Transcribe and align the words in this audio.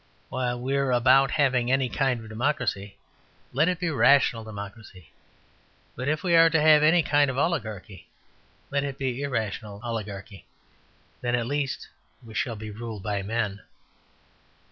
While 0.29 0.59
we 0.61 0.75
are 0.77 0.91
about 0.91 1.29
having 1.29 1.71
any 1.71 1.87
kind 1.87 2.21
of 2.23 2.29
democracy, 2.29 2.97
let 3.53 3.67
it 3.69 3.79
be 3.79 3.91
rational 3.91 4.43
democracy. 4.43 5.11
But 5.95 6.07
if 6.07 6.23
we 6.23 6.35
are 6.35 6.49
to 6.49 6.59
have 6.59 6.81
any 6.81 7.03
kind 7.03 7.29
of 7.29 7.37
oligarchy, 7.37 8.07
let 8.71 8.83
it 8.83 8.97
be 8.97 9.21
irrational 9.21 9.79
oligarchy. 9.83 10.47
Then 11.21 11.35
at 11.35 11.45
least 11.45 11.87
we 12.25 12.33
shall 12.33 12.55
be 12.55 12.71
ruled 12.71 13.03
by 13.03 13.21
men. 13.21 13.61